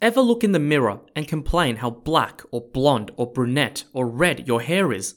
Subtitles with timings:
[0.00, 4.46] Ever look in the mirror and complain how black or blonde or brunette or red
[4.46, 5.16] your hair is?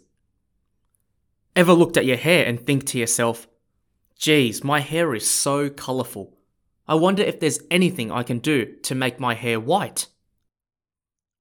[1.55, 3.47] Ever looked at your hair and think to yourself,
[4.17, 6.35] geez, my hair is so colourful.
[6.87, 10.07] I wonder if there's anything I can do to make my hair white?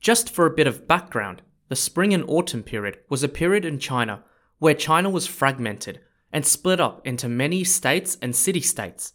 [0.00, 3.78] Just for a bit of background, the spring and autumn period was a period in
[3.78, 4.22] China
[4.58, 6.00] where China was fragmented
[6.32, 9.14] and split up into many states and city states.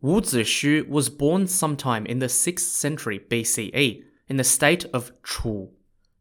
[0.00, 5.70] Wu Zixu was born sometime in the 6th century BCE in the state of Chu,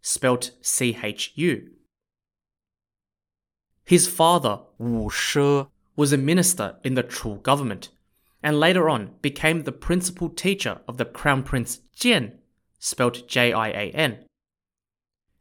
[0.02, 1.72] spelt C H U.
[3.90, 7.90] His father, Wu She, was a minister in the Chu government,
[8.44, 12.34] and later on became the principal teacher of the Crown Prince Jian,
[12.78, 14.26] spelt J I A N.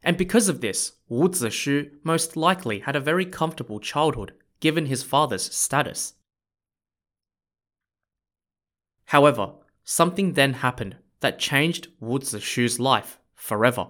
[0.01, 5.03] And because of this, Wu Zixu most likely had a very comfortable childhood given his
[5.03, 6.15] father's status.
[9.05, 9.51] However,
[9.83, 13.89] something then happened that changed Wu Zixu's life forever.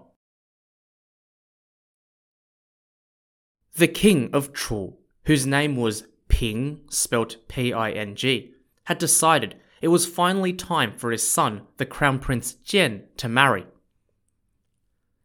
[3.75, 8.53] The king of Chu, whose name was Ping, spelt P I N G,
[8.85, 13.65] had decided it was finally time for his son, the crown prince Jian, to marry.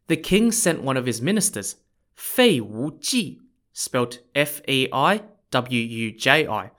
[0.06, 1.76] The king sent one of his ministers,
[2.14, 3.40] Fei Wu Ji,
[3.72, 6.70] spelt F E I W U J I,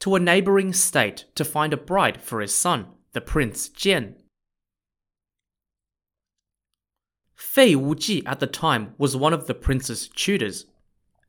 [0.00, 4.14] to a neighboring state to find a bride for his son, the prince Jian.
[7.34, 10.66] Fei Wu Ji at the time was one of the prince's tutors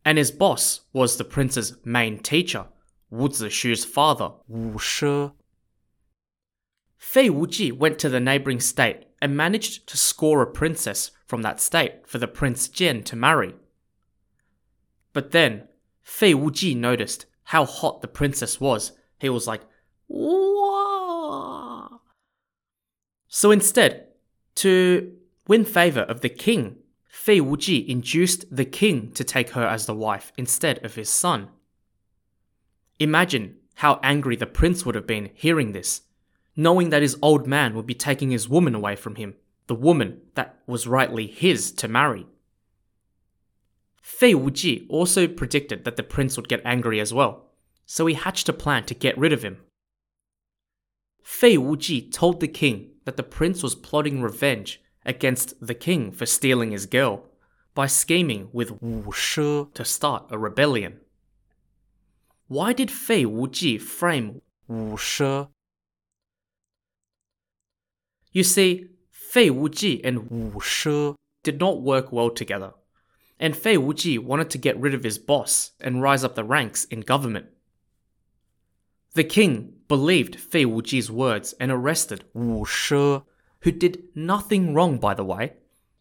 [0.07, 2.67] and his boss was the prince's main teacher,
[3.09, 5.31] Wu Zixu's father, Wu She.
[6.95, 11.59] Fei Wuji went to the neighboring state and managed to score a princess from that
[11.59, 13.53] state for the Prince Jian to marry.
[15.11, 15.67] But then,
[16.03, 18.93] Fei Wuji noticed how hot the princess was.
[19.19, 19.63] He was like,
[20.07, 21.99] Whoa!
[23.27, 24.07] So instead,
[24.55, 25.17] to
[25.49, 26.77] win favor of the king,
[27.27, 31.49] Fei Wuji induced the king to take her as the wife instead of his son.
[32.99, 36.03] Imagine how angry the prince would have been hearing this,
[36.55, 40.21] knowing that his old man would be taking his woman away from him, the woman
[40.35, 42.25] that was rightly his to marry.
[44.01, 47.47] Fei Wuji also predicted that the prince would get angry as well,
[47.85, 49.57] so he hatched a plan to get rid of him.
[51.21, 56.25] Fei Wuji told the king that the prince was plotting revenge against the king for
[56.27, 57.23] stealing his girl
[57.73, 60.99] by scheming with Wu She to start a rebellion.
[62.47, 65.47] Why did Fei Wuji frame Wu She?
[68.31, 72.73] You see, Fei Wuji and Wu She did not work well together,
[73.39, 76.83] and Fei Wuji wanted to get rid of his boss and rise up the ranks
[76.85, 77.47] in government.
[79.13, 83.21] The king believed Fei Wuji's words and arrested Wu She
[83.61, 85.53] who did nothing wrong, by the way,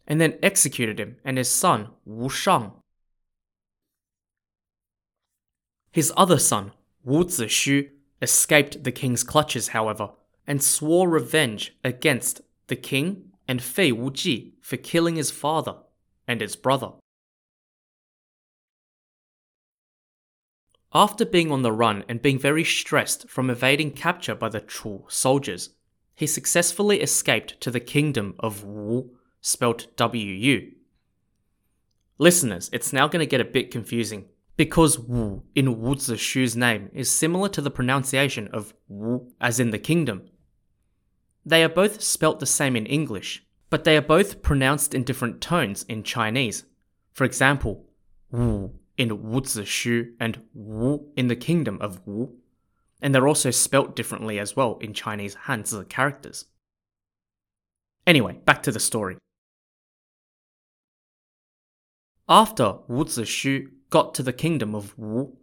[0.07, 2.71] and then executed him and his son, Wu Shang.
[5.91, 6.73] His other son,
[7.03, 7.89] Wu Zixu,
[8.21, 10.11] escaped the king's clutches, however,
[10.45, 15.75] and swore revenge against the king and Fei Wuji for killing his father
[16.27, 16.91] and his brother.
[20.93, 25.05] After being on the run and being very stressed from evading capture by the Chu
[25.09, 25.71] soldiers,
[26.17, 30.71] he successfully escaped to the kingdom of Wu, spelt W U.
[32.17, 34.25] Listeners, it's now going to get a bit confusing
[34.55, 39.69] because Wu in Wu Zixu's name is similar to the pronunciation of Wu as in
[39.69, 40.27] the kingdom.
[41.45, 45.39] They are both spelt the same in English, but they are both pronounced in different
[45.39, 46.63] tones in Chinese.
[47.11, 47.85] For example,
[48.31, 52.37] Wu in Wu Zixu and Wu in the kingdom of Wu.
[53.01, 56.45] And they're also spelt differently as well in Chinese Hanzi characters.
[58.07, 59.17] Anyway, back to the story.
[62.29, 65.37] After Wu Zixu got to the kingdom of Wu,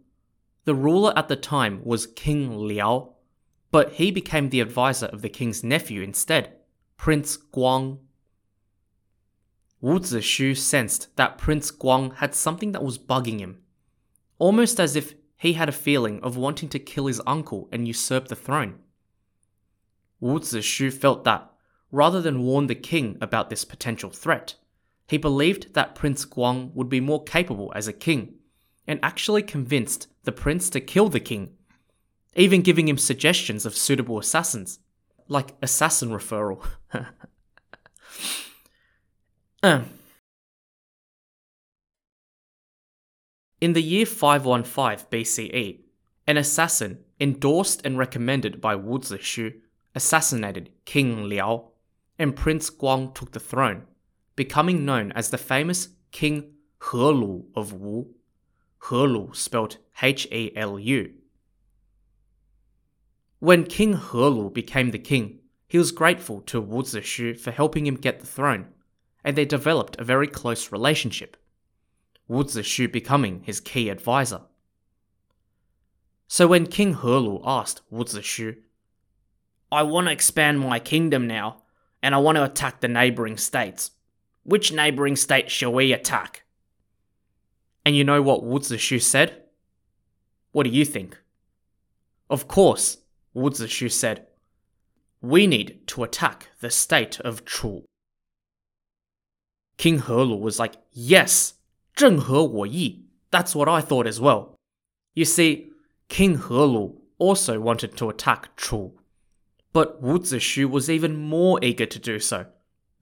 [0.65, 3.13] the ruler at the time was King Liao,
[3.71, 6.53] but he became the advisor of the king's nephew instead,
[6.97, 7.99] Prince Guang.
[9.81, 13.61] Wu Zixu sensed that Prince Guang had something that was bugging him,
[14.39, 18.27] almost as if he had a feeling of wanting to kill his uncle and usurp
[18.27, 18.79] the throne.
[20.19, 21.51] Wu Zixu felt that,
[21.91, 24.55] rather than warn the king about this potential threat,
[25.07, 28.35] he believed that Prince Guang would be more capable as a king,
[28.87, 31.55] and actually convinced the prince to kill the king,
[32.35, 34.79] even giving him suggestions of suitable assassins,
[35.27, 36.65] like assassin referral.
[39.63, 39.81] uh.
[43.65, 45.79] In the year 515 BCE,
[46.27, 49.55] an assassin, endorsed and recommended by Wu Zixu,
[49.95, 51.71] assassinated King Liao,
[52.19, 53.87] and Prince Guang took the throne
[54.35, 58.13] becoming known as the famous King Helu of Wu.
[58.83, 61.13] Helu spelled H E L U.
[63.39, 67.95] When King Helu became the king, he was grateful to Wu Zixu for helping him
[67.95, 68.67] get the throne,
[69.23, 71.35] and they developed a very close relationship.
[72.27, 74.41] Wu Zixu becoming his key advisor.
[76.27, 78.57] So when King Helu asked Wu Zixu,
[79.71, 81.63] I want to expand my kingdom now,
[82.01, 83.91] and I want to attack the neighboring states.
[84.43, 86.43] Which neighbouring state shall we attack?
[87.85, 89.43] And you know what Wu Zixu said?
[90.51, 91.17] What do you think?
[92.29, 92.97] Of course,
[93.33, 94.27] Wu Zixu said,
[95.21, 97.83] we need to attack the state of Chu.
[99.77, 101.54] King Helu was like, yes,
[101.94, 103.04] 正合我意.
[103.30, 104.56] That's what I thought as well.
[105.14, 105.70] You see,
[106.08, 108.92] King Helu also wanted to attack Chu,
[109.72, 112.46] but Wu Zishu was even more eager to do so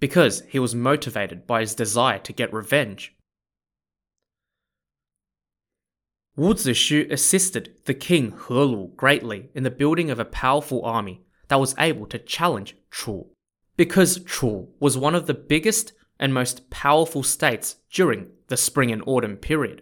[0.00, 3.14] because he was motivated by his desire to get revenge.
[6.36, 11.58] Wu Zishu assisted the king Helu greatly in the building of a powerful army that
[11.58, 13.26] was able to challenge Chu,
[13.76, 15.92] because Chu was one of the biggest
[16.23, 19.81] and most powerful states during the spring and autumn period.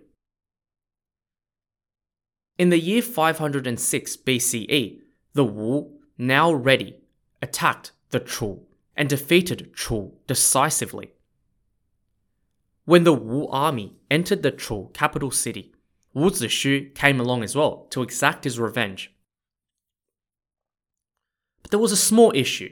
[2.58, 5.02] In the year 506 BCE,
[5.34, 6.98] the Wu, now ready,
[7.44, 8.66] attacked the Chu
[8.98, 11.12] and defeated Chu decisively.
[12.86, 15.76] When the Wu army entered the Chu capital city,
[16.16, 19.14] Wu Zixu came along as well to exact his revenge.
[21.62, 22.72] But there was a small issue.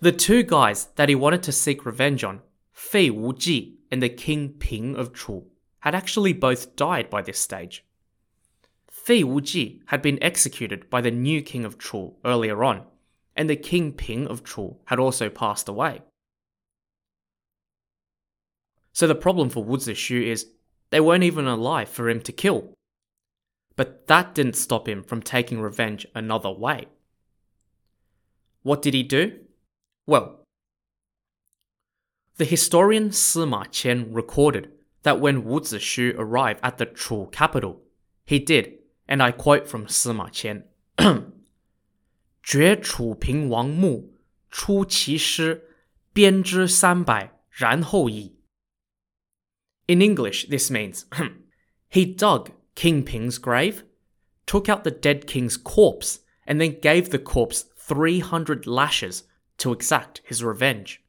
[0.00, 2.40] The two guys that he wanted to seek revenge on,
[2.72, 5.46] Fei Wuji and the King Ping of Chu,
[5.80, 7.84] had actually both died by this stage.
[8.88, 12.84] Fei Wuji had been executed by the new king of Chu earlier on,
[13.34, 16.02] and the king Ping of Chu had also passed away.
[18.92, 20.46] So the problem for Wu Zixu is
[20.90, 22.72] they weren't even alive for him to kill.
[23.74, 26.86] But that didn't stop him from taking revenge another way.
[28.62, 29.38] What did he do?
[30.07, 30.45] Well,
[32.37, 34.71] the historian Sima Qian recorded
[35.03, 37.81] that when Wu Zishu arrived at the Chu capital,
[38.25, 40.63] he did, and I quote from Sima Qian
[42.41, 44.13] 绝楚平王墓，
[44.49, 45.69] 出其师，
[46.11, 48.35] 编之三百，然后矣。
[49.87, 51.03] In English, this means
[51.89, 53.83] he dug King Ping's grave,
[54.45, 59.23] took out the dead king's corpse, and then gave the corpse 300 lashes
[59.58, 61.02] to exact his revenge.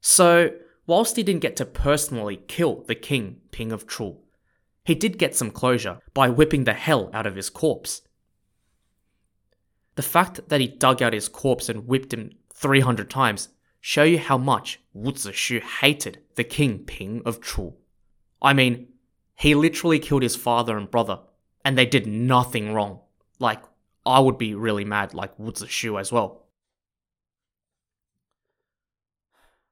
[0.00, 0.50] So,
[0.86, 4.18] whilst he didn't get to personally kill the king, Ping of Chu,
[4.84, 8.02] he did get some closure by whipping the hell out of his corpse.
[9.96, 14.18] The fact that he dug out his corpse and whipped him 300 times show you
[14.18, 17.74] how much Wu Zixu hated the king Ping of Chu.
[18.42, 18.88] I mean,
[19.34, 21.20] he literally killed his father and brother,
[21.64, 23.00] and they did nothing wrong.
[23.38, 23.62] like
[24.04, 26.46] I would be really mad like Wu Zixu as well.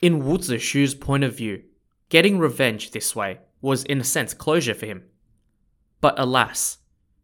[0.00, 1.62] In Wu Zixu's point of view,
[2.08, 5.02] getting revenge this way was in a sense closure for him.
[6.00, 6.78] But alas,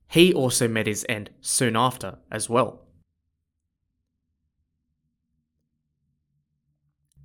[0.08, 2.80] he also met his end soon after as well.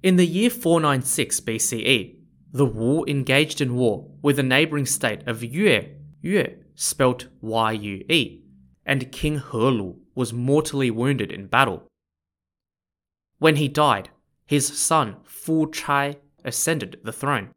[0.03, 2.15] In the year 496 BCE,
[2.53, 8.43] the Wu engaged in war with the neighboring state of Yue, Yue spelt Y-U-E,
[8.85, 11.83] and King He was mortally wounded in battle.
[13.39, 14.09] When he died,
[14.49, 17.49] his son Fu Chai ascended the throne.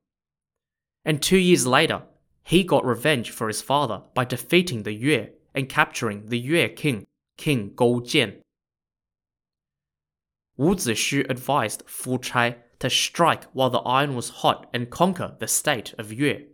[1.06, 2.02] And two years later,
[2.42, 7.06] he got revenge for his father by defeating the Yue and capturing the Yue king,
[7.38, 8.42] King Goujian.
[10.58, 15.48] Wu Zixu advised Fu Chai to strike while the iron was hot and conquer the
[15.48, 16.44] state of Yue,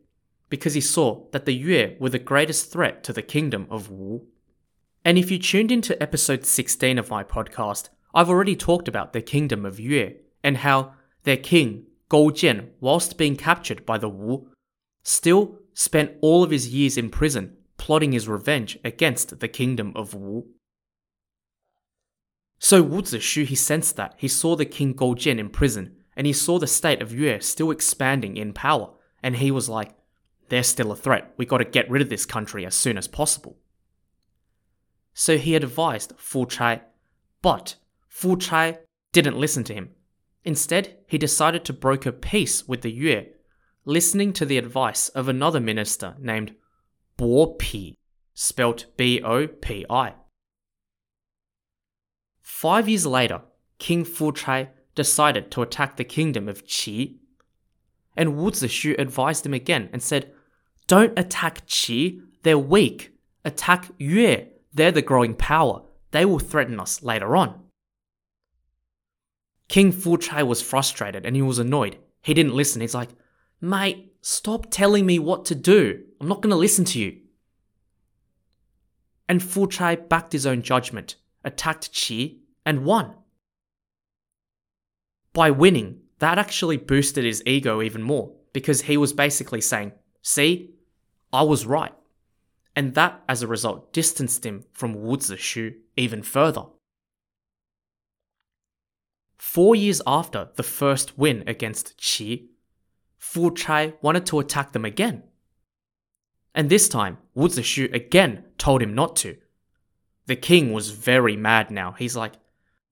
[0.50, 4.24] because he saw that the Yue were the greatest threat to the kingdom of Wu.
[5.04, 9.20] And if you tuned into episode 16 of my podcast, I've already talked about the
[9.20, 10.14] kingdom of Yue
[10.48, 14.48] and how their king, Gou Jian, whilst being captured by the Wu,
[15.02, 20.14] still spent all of his years in prison plotting his revenge against the kingdom of
[20.14, 20.46] Wu.
[22.58, 24.14] So Wu Zixu, he sensed that.
[24.16, 27.40] He saw the king Gou Jian in prison, and he saw the state of Yue
[27.40, 28.90] still expanding in power,
[29.22, 29.94] and he was like,
[30.48, 31.34] they're still a threat.
[31.36, 33.58] We gotta get rid of this country as soon as possible.
[35.12, 36.80] So he advised Fu Chai,
[37.42, 37.76] but
[38.08, 38.78] Fu Chai
[39.12, 39.90] didn't listen to him.
[40.44, 43.26] Instead, he decided to broker peace with the Yue,
[43.84, 46.54] listening to the advice of another minister named
[47.16, 47.94] Bo Pi,
[48.34, 50.14] spelt B O P I.
[52.40, 53.42] Five years later,
[53.78, 57.18] King Fu Chai decided to attack the kingdom of Qi.
[58.16, 60.32] And Wu Zixu advised him again and said,
[60.86, 63.12] Don't attack Qi, they're weak.
[63.44, 65.82] Attack Yue, they're the growing power.
[66.10, 67.62] They will threaten us later on.
[69.68, 71.98] King Fu Chai was frustrated and he was annoyed.
[72.22, 72.80] He didn't listen.
[72.80, 73.10] He's like,
[73.60, 76.04] Mate, stop telling me what to do.
[76.20, 77.18] I'm not going to listen to you.
[79.28, 83.14] And Fu Chai backed his own judgment, attacked Qi, and won.
[85.34, 90.74] By winning, that actually boosted his ego even more because he was basically saying, See,
[91.32, 91.92] I was right.
[92.74, 96.64] And that, as a result, distanced him from Wu Zixu even further.
[99.38, 102.48] Four years after the first win against Qi,
[103.18, 105.22] Fu Chai wanted to attack them again.
[106.54, 109.36] And this time, Wu Zixu again told him not to.
[110.26, 111.92] The king was very mad now.
[111.92, 112.34] He's like,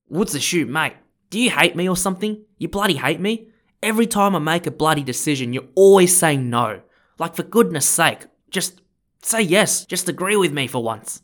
[0.09, 0.95] Wu Zixu, mate,
[1.31, 2.45] do you hate me or something?
[2.59, 3.49] You bloody hate me?
[3.83, 6.83] Every time I make a bloody decision, you're always saying no.
[7.19, 8.81] Like, for goodness sake, just
[9.23, 9.85] say yes.
[9.85, 11.23] Just agree with me for once.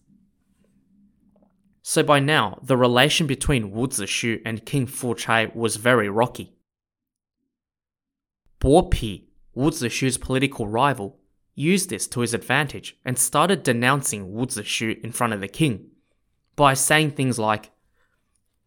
[1.82, 6.54] So by now, the relation between Wu Zixu and King Fu Chai was very rocky.
[8.60, 9.22] Bo Pi,
[9.54, 11.18] Wu Zixu's political rival,
[11.54, 15.90] used this to his advantage and started denouncing Wu Zixu in front of the king
[16.54, 17.70] by saying things like,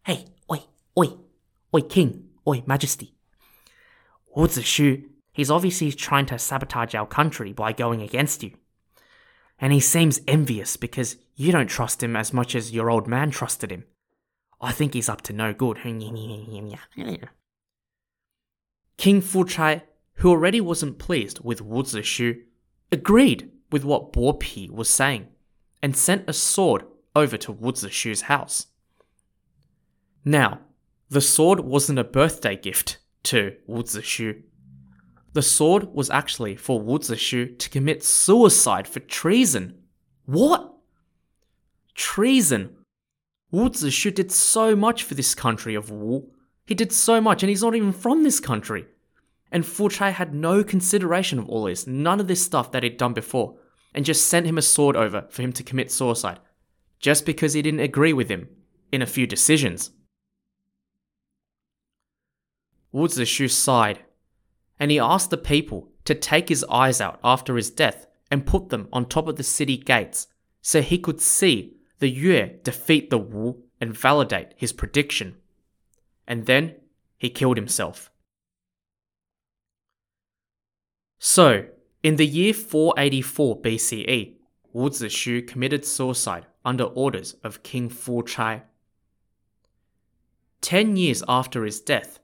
[0.04, 0.60] Hey, oi,
[0.98, 1.14] oi,
[1.74, 3.14] oi, king, oi, majesty.
[4.34, 8.52] Wu Zixu, he's obviously trying to sabotage our country by going against you
[9.58, 13.30] and he seems envious because you don't trust him as much as your old man
[13.30, 13.84] trusted him.
[14.60, 15.78] I think he's up to no good.
[18.96, 22.40] King Fu Chai, who already wasn't pleased with Wu Zixu,
[22.90, 25.28] agreed with what Bo Pi was saying
[25.82, 28.68] and sent a sword over to Wu Zixu's house.
[30.24, 30.60] Now,
[31.10, 34.42] the sword wasn't a birthday gift to Wu Zixu
[35.36, 39.74] the sword was actually for Wu Zixu to commit suicide for treason.
[40.24, 40.75] What?
[41.96, 42.70] Treason.
[43.50, 46.30] Wu Zixu did so much for this country of Wu.
[46.66, 48.86] He did so much, and he's not even from this country.
[49.52, 52.96] And Fu Chai had no consideration of all this, none of this stuff that he'd
[52.96, 53.56] done before,
[53.94, 56.40] and just sent him a sword over for him to commit suicide,
[56.98, 58.48] just because he didn't agree with him
[58.92, 59.90] in a few decisions.
[62.92, 64.00] Wu Zixu sighed
[64.78, 68.68] and he asked the people to take his eyes out after his death and put
[68.68, 70.26] them on top of the city gates
[70.60, 75.36] so he could see the Yue defeat the Wu and validate his prediction.
[76.26, 76.74] And then
[77.16, 78.10] he killed himself.
[81.18, 81.66] So,
[82.02, 84.34] in the year 484 BCE,
[84.72, 88.62] Wu Zixu committed suicide under orders of King Fu Chai.
[90.60, 92.18] Ten years after his death,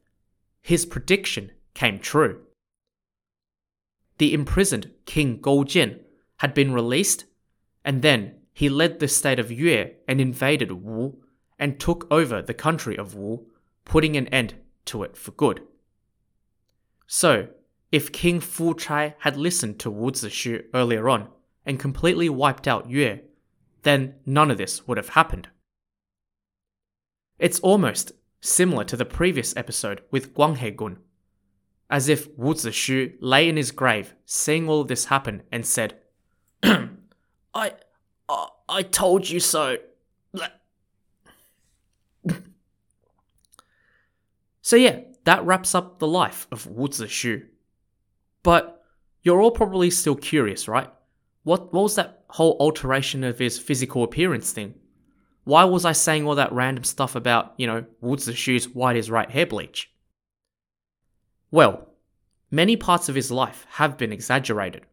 [0.60, 2.42] his prediction came true.
[4.18, 6.00] The imprisoned King Goujian
[6.38, 7.24] had been released,
[7.84, 11.18] and then he led the state of Yue and invaded Wu
[11.58, 13.46] and took over the country of Wu,
[13.84, 14.54] putting an end
[14.86, 15.62] to it for good.
[17.06, 17.48] So,
[17.90, 21.28] if King Fu Chai had listened to Wu Zixu earlier on
[21.64, 23.20] and completely wiped out Yue,
[23.82, 25.48] then none of this would have happened.
[27.38, 30.98] It's almost similar to the previous episode with Guanghe Gun,
[31.90, 35.98] as if Wu Zixu lay in his grave seeing all this happen and said,
[36.62, 37.72] I,
[38.76, 39.76] I, told you so.
[44.62, 47.46] so yeah, that wraps up the life of Wu Zixu.
[48.42, 48.82] But
[49.22, 50.90] you're all probably still curious, right?
[51.44, 54.74] What, what was that whole alteration of his physical appearance thing?
[55.44, 59.10] Why was I saying all that random stuff about, you know, Wu Zixu's white his
[59.10, 59.90] right hair bleach?
[61.50, 61.88] Well,
[62.50, 64.86] many parts of his life have been exaggerated.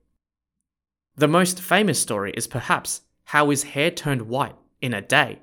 [1.16, 5.38] The most famous story is perhaps how his hair turned white in a day.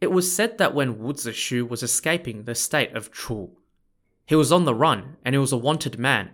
[0.00, 3.56] It was said that when Wu Zixu was escaping the state of Chu,
[4.26, 6.30] he was on the run and he was a wanted man.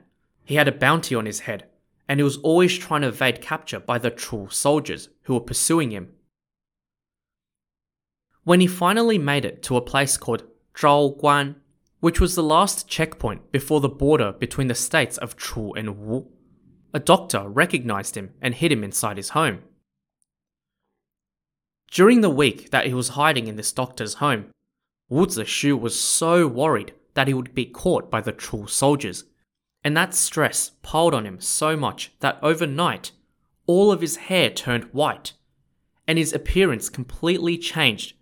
[0.46, 1.66] He had a bounty on his head,
[2.08, 5.90] and he was always trying to evade capture by the Chu soldiers who were pursuing
[5.90, 6.08] him.
[8.44, 10.44] When he finally made it to a place called
[10.74, 11.56] Zhao Guan,
[12.00, 16.30] which was the last checkpoint before the border between the states of Chu and Wu,
[16.92, 19.60] a doctor recognized him and hid him inside his home.
[21.90, 24.50] During the week that he was hiding in this doctor's home,
[25.08, 29.24] Wu Zixu was so worried that he would be caught by the Chu soldiers,
[29.82, 33.12] and that stress piled on him so much that overnight
[33.66, 35.32] all of his hair turned white,
[36.06, 38.14] and his appearance completely changed.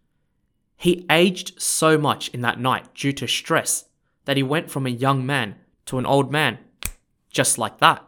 [0.76, 3.86] He aged so much in that night due to stress
[4.26, 5.56] that he went from a young man
[5.86, 6.58] to an old man,
[7.30, 8.05] just like that.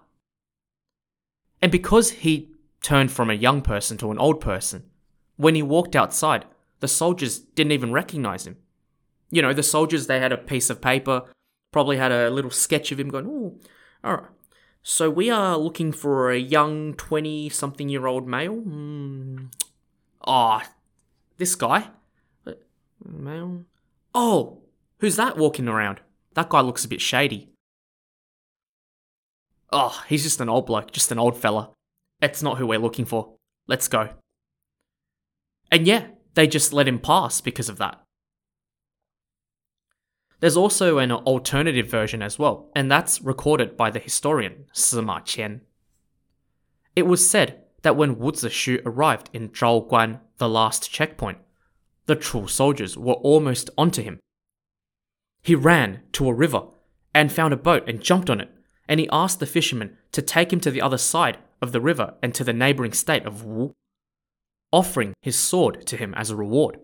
[1.60, 2.50] And because he
[2.82, 4.84] turned from a young person to an old person,
[5.36, 6.44] when he walked outside,
[6.80, 8.56] the soldiers didn't even recognize him.
[9.30, 11.24] You know, the soldiers, they had a piece of paper,
[11.72, 13.58] probably had a little sketch of him going, oh,
[14.02, 14.30] all right.
[14.82, 18.56] So we are looking for a young 20 something year old male.
[18.56, 19.52] Mm.
[20.26, 20.62] Oh,
[21.36, 21.88] this guy.
[22.46, 22.52] Uh,
[23.04, 23.64] male.
[24.14, 24.62] Oh,
[24.98, 26.00] who's that walking around?
[26.34, 27.50] That guy looks a bit shady.
[29.70, 31.70] Oh, he's just an old bloke, just an old fella.
[32.20, 33.34] It's not who we're looking for.
[33.66, 34.10] Let's go.
[35.70, 38.00] And yeah, they just let him pass because of that.
[40.40, 45.60] There's also an alternative version as well, and that's recorded by the historian Sima Qian.
[46.94, 51.38] It was said that when Wu Zixu arrived in Zhaoguan, the last checkpoint,
[52.06, 54.20] the Chu soldiers were almost onto him.
[55.42, 56.62] He ran to a river
[57.14, 58.50] and found a boat and jumped on it,
[58.88, 62.14] and he asked the fisherman to take him to the other side of the river
[62.22, 63.74] and to the neighboring state of Wu
[64.72, 66.78] offering his sword to him as a reward.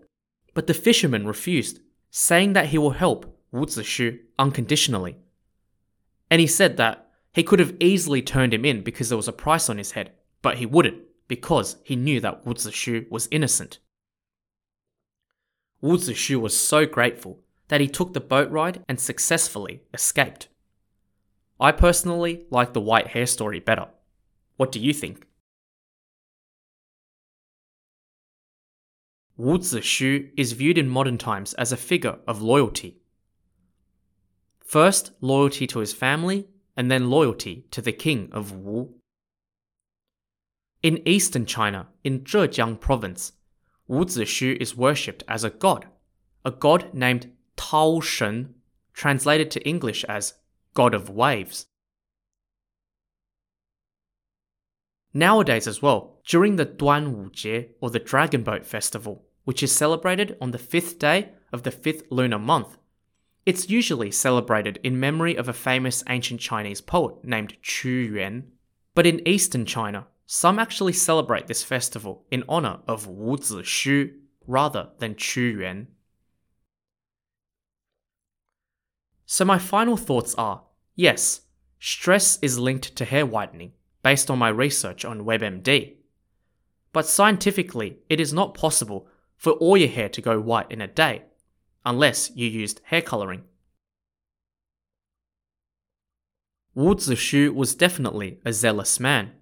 [0.55, 5.17] But the fisherman refused, saying that he will help Wu Zixu unconditionally.
[6.31, 9.33] And he said that he could have easily turned him in because there was a
[9.33, 13.79] price on his head, but he wouldn't because he knew that Wu Zixu was innocent.
[15.81, 20.49] Wu Zixu was so grateful that he took the boat ride and successfully escaped.
[21.61, 23.89] I personally like the white hair story better.
[24.57, 25.27] What do you think?
[29.37, 32.99] Wu Zixu is viewed in modern times as a figure of loyalty.
[34.65, 38.95] First, loyalty to his family, and then loyalty to the king of Wu.
[40.83, 43.33] In eastern China, in Zhejiang province,
[43.89, 45.87] Wu Zixu is worshipped as a god,
[46.45, 48.55] a god named Tao Shen,
[48.93, 50.35] translated to English as
[50.75, 51.67] God of Waves.
[55.13, 59.71] Nowadays, as well, during the Duan Wu Jie or the Dragon Boat Festival, which is
[59.71, 62.77] celebrated on the fifth day of the fifth lunar month,
[63.47, 68.45] it's usually celebrated in memory of a famous ancient Chinese poet named Qu Yuan.
[68.95, 74.15] But in eastern China, some actually celebrate this festival in honor of Wu Zixu
[74.47, 75.89] rather than Qu Yuan.
[79.37, 80.63] So, my final thoughts are
[80.95, 81.41] yes,
[81.81, 85.95] stress is linked to hair whitening, based on my research on WebMD.
[86.93, 90.87] But scientifically, it is not possible for all your hair to go white in a
[90.87, 91.25] day,
[91.85, 93.43] unless you used hair colouring.
[96.77, 99.33] Wu Zixu was definitely a zealous man.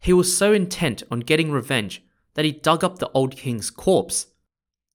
[0.00, 2.04] He was so intent on getting revenge
[2.34, 4.26] that he dug up the old king's corpse,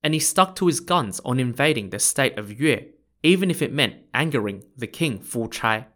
[0.04, 3.74] and he stuck to his guns on invading the state of Yue, even if it
[3.74, 5.88] meant angering the king Fu Chai.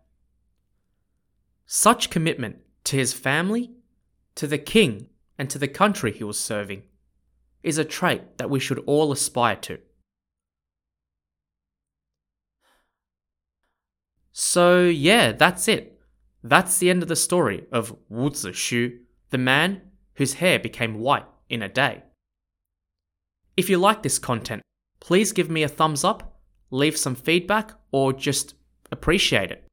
[1.65, 3.71] Such commitment to his family,
[4.35, 5.07] to the king
[5.37, 6.83] and to the country he was serving
[7.61, 9.79] is a trait that we should all aspire to.
[14.33, 15.99] So, yeah, that's it.
[16.43, 18.97] That's the end of the story of Wu Zixu,
[19.29, 19.81] the man
[20.15, 22.03] whose hair became white in a day.
[23.55, 24.63] If you like this content,
[24.99, 26.32] please give me a thumbs up,
[26.73, 28.55] leave some feedback, or just
[28.91, 29.63] appreciate it.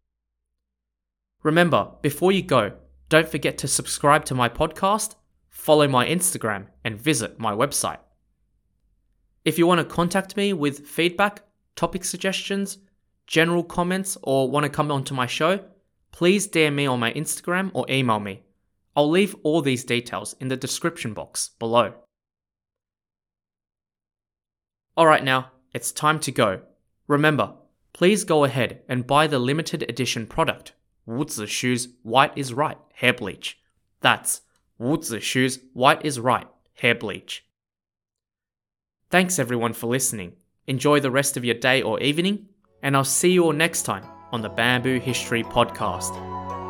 [1.42, 2.72] Remember, before you go,
[3.08, 5.14] don't forget to subscribe to my podcast,
[5.48, 7.98] follow my Instagram, and visit my website.
[9.44, 11.42] If you want to contact me with feedback,
[11.74, 12.78] topic suggestions,
[13.26, 15.60] general comments, or want to come onto my show,
[16.12, 18.42] please DM me on my Instagram or email me.
[18.94, 21.94] I'll leave all these details in the description box below.
[24.98, 26.60] Alright, now, it's time to go.
[27.11, 27.55] Remember,
[27.92, 30.75] please go ahead and buy the limited edition product,
[31.07, 33.59] Wu Zixu's White is Right Hair Bleach.
[34.01, 34.42] That's
[34.79, 37.44] Wu Zixu's White is Right Hair Bleach.
[39.11, 40.35] Thanks everyone for listening.
[40.68, 42.46] Enjoy the rest of your day or evening,
[42.81, 46.14] and I'll see you all next time on the Bamboo History Podcast.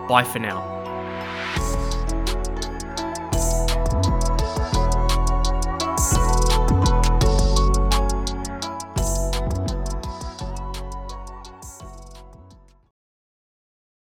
[0.08, 0.79] Bye for now.